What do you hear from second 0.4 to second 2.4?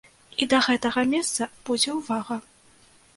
І да гэтага месца будзе ўвага.